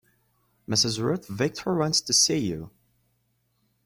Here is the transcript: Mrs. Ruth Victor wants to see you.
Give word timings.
Mrs. 0.67 0.97
Ruth 0.99 1.27
Victor 1.27 1.75
wants 1.75 2.01
to 2.01 2.11
see 2.11 2.39
you. 2.39 2.71